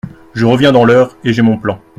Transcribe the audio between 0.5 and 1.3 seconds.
dans l’heure